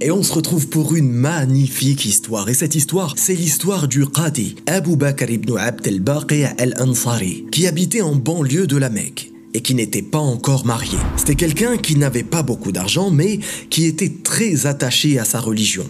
[0.00, 2.48] Et on se retrouve pour une magnifique histoire.
[2.48, 8.02] Et cette histoire, c'est l'histoire du Qadi, Abu Bakr ibn Abd al-Baqi al-Ansari, qui habitait
[8.02, 10.98] en banlieue de la Mecque et qui n'était pas encore marié.
[11.16, 13.40] C'était quelqu'un qui n'avait pas beaucoup d'argent, mais
[13.70, 15.86] qui était très attaché à sa religion.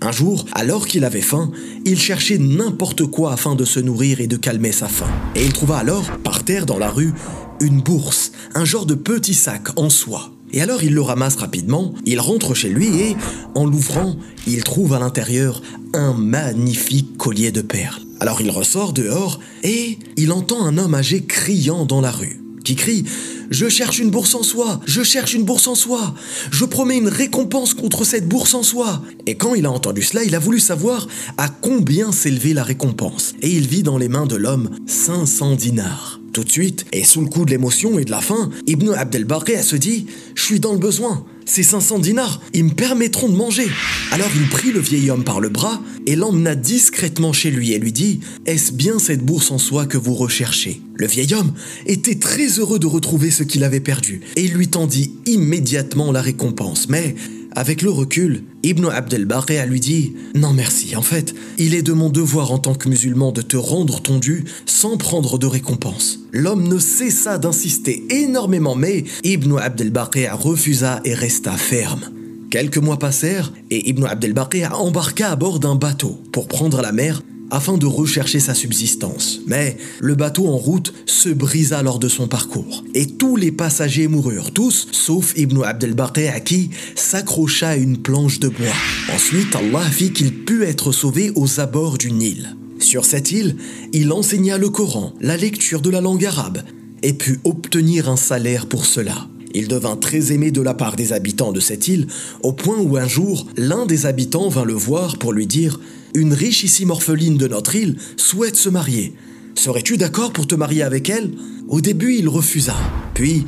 [0.00, 1.52] Un jour, alors qu'il avait faim,
[1.84, 5.10] il cherchait n'importe quoi afin de se nourrir et de calmer sa faim.
[5.36, 7.12] Et il trouva alors, par terre dans la rue,
[7.60, 10.32] une bourse, un genre de petit sac en soie.
[10.52, 13.16] Et alors il le ramasse rapidement, il rentre chez lui et,
[13.54, 14.16] en l'ouvrant,
[14.46, 15.62] il trouve à l'intérieur
[15.94, 18.02] un magnifique collier de perles.
[18.20, 22.76] Alors il ressort dehors et il entend un homme âgé criant dans la rue, qui
[22.76, 23.02] crie⁇
[23.50, 26.14] Je cherche une bourse en soie, je cherche une bourse en soie,
[26.50, 30.22] je promets une récompense contre cette bourse en soie!⁇ Et quand il a entendu cela,
[30.22, 33.34] il a voulu savoir à combien s'élevait la récompense.
[33.42, 36.21] Et il vit dans les mains de l'homme 500 dinars.
[36.32, 39.62] Tout de suite, et sous le coup de l'émotion et de la faim, Ibn Abdelbaqi
[39.62, 41.26] se dit Je suis dans le besoin.
[41.44, 43.66] Ces 500 dinars, ils me permettront de manger.
[44.12, 47.78] Alors il prit le vieil homme par le bras et l'emmena discrètement chez lui et
[47.78, 50.80] lui dit Est-ce bien cette bourse en soie que vous recherchez?
[50.94, 51.52] Le vieil homme
[51.84, 56.22] était très heureux de retrouver ce qu'il avait perdu et il lui tendit immédiatement la
[56.22, 56.88] récompense.
[56.88, 57.14] Mais
[57.54, 61.92] avec le recul, Ibn Abdel a lui dit Non merci, en fait, il est de
[61.92, 66.20] mon devoir en tant que musulman de te rendre ton dû sans prendre de récompense.
[66.32, 69.92] L'homme ne cessa d'insister énormément, mais Ibn Abdel
[70.32, 72.10] refusa et resta ferme.
[72.50, 74.34] Quelques mois passèrent et Ibn Abdel
[74.72, 77.22] embarqua à bord d'un bateau pour prendre la mer
[77.52, 79.40] afin de rechercher sa subsistance.
[79.46, 82.82] Mais le bateau en route se brisa lors de son parcours.
[82.94, 88.40] Et tous les passagers moururent, tous, sauf Ibn Abdel à qui s'accrocha à une planche
[88.40, 88.66] de bois.
[89.14, 92.56] Ensuite, Allah fit qu'il put être sauvé aux abords d'une île.
[92.78, 93.56] Sur cette île,
[93.92, 96.62] il enseigna le Coran, la lecture de la langue arabe,
[97.02, 99.28] et put obtenir un salaire pour cela.
[99.54, 102.06] Il devint très aimé de la part des habitants de cette île,
[102.42, 105.78] au point où un jour, l'un des habitants vint le voir pour lui dire
[106.14, 109.12] une richissime orpheline de notre île souhaite se marier.
[109.54, 111.30] Serais-tu d'accord pour te marier avec elle?
[111.68, 112.74] Au début, il refusa.
[113.14, 113.44] Puis,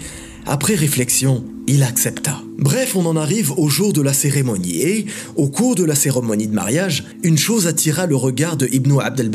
[0.47, 2.43] après réflexion, il accepta.
[2.59, 6.47] Bref, on en arrive au jour de la cérémonie et, au cours de la cérémonie
[6.47, 9.31] de mariage, une chose attira le regard de Ibn Abdel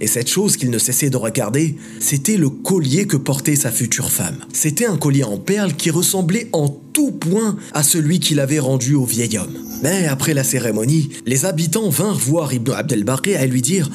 [0.00, 4.10] Et cette chose qu'il ne cessait de regarder, c'était le collier que portait sa future
[4.10, 4.38] femme.
[4.52, 8.94] C'était un collier en perles qui ressemblait en tout point à celui qu'il avait rendu
[8.94, 9.65] au vieil homme.
[9.82, 13.90] Mais après la cérémonie, les habitants vinrent voir Ibn Abdel et lui dire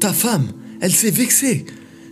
[0.00, 0.48] Ta femme,
[0.80, 1.64] elle s'est vexée.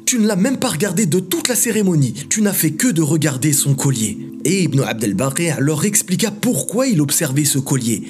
[0.06, 3.02] Tu ne l'as même pas regardé de toute la cérémonie, tu n'as fait que de
[3.02, 4.18] regarder son collier.
[4.44, 5.16] Et Ibn Abdel
[5.58, 8.02] leur expliqua pourquoi il observait ce collier.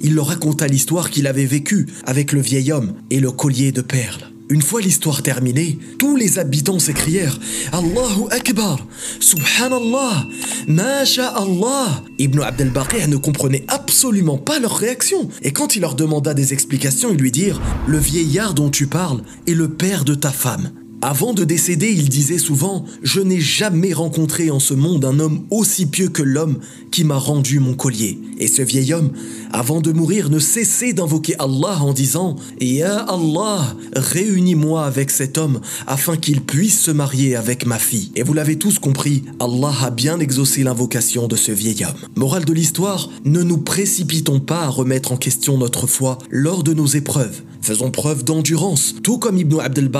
[0.00, 3.80] Il leur raconta l'histoire qu'il avait vécue avec le vieil homme et le collier de
[3.80, 4.30] perles.
[4.50, 7.38] Une fois l'histoire terminée, tous les habitants s'écrièrent
[7.70, 8.78] Allahu Akbar,
[9.20, 10.26] Subhanallah,
[10.66, 12.02] Masha Allah.
[12.18, 12.72] Ibn Abdel
[13.08, 15.28] ne comprenait absolument pas leur réaction.
[15.42, 19.22] Et quand il leur demanda des explications, ils lui dirent Le vieillard dont tu parles
[19.46, 20.70] est le père de ta femme.
[21.00, 25.44] Avant de décéder, il disait souvent⁇ Je n'ai jamais rencontré en ce monde un homme
[25.50, 26.58] aussi pieux que l'homme
[26.90, 28.18] qui m'a rendu mon collier.
[28.40, 29.12] Et ce vieil homme,
[29.52, 35.60] avant de mourir, ne cessait d'invoquer Allah en disant⁇ Ya Allah, réunis-moi avec cet homme
[35.86, 39.90] afin qu'il puisse se marier avec ma fille.⁇ Et vous l'avez tous compris, Allah a
[39.90, 42.08] bien exaucé l'invocation de ce vieil homme.
[42.16, 46.74] Morale de l'histoire, ne nous précipitons pas à remettre en question notre foi lors de
[46.74, 47.42] nos épreuves.
[47.60, 49.90] Faisons preuve d'endurance, tout comme Ibn Abdel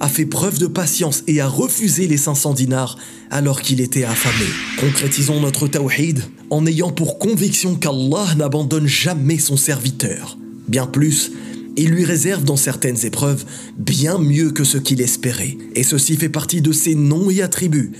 [0.00, 2.96] a fait preuve de patience et a refusé les 500 dinars
[3.30, 4.46] alors qu'il était affamé.
[4.80, 10.36] Concrétisons notre tawhid en ayant pour conviction qu'Allah n'abandonne jamais son serviteur.
[10.68, 11.32] Bien plus,
[11.76, 13.44] il lui réserve dans certaines épreuves
[13.78, 15.56] bien mieux que ce qu'il espérait.
[15.74, 17.92] Et ceci fait partie de ses noms et attributs.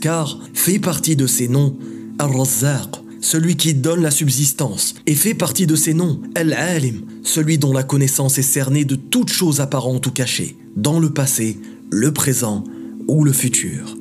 [0.00, 1.76] car fait partie de ses noms
[2.18, 7.72] Al-Razzaq, celui qui donne la subsistance, et fait partie de ses noms, Al-Alim, celui dont
[7.72, 11.58] la connaissance est cernée de toutes choses apparentes ou cachées, dans le passé,
[11.90, 12.64] le présent
[13.08, 13.96] ou le futur.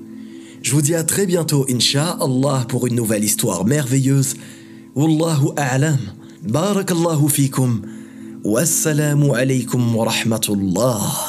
[0.62, 4.36] Je vous dis à très bientôt, Inch'Allah, pour une nouvelle histoire merveilleuse.
[4.96, 6.00] Wallahu a'lam.
[6.44, 7.82] Barakallahu fikum.
[8.44, 11.28] Wassalamu alaykum wa rahmatullah.